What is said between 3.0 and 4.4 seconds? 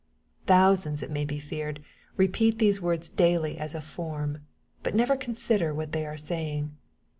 daily as a form,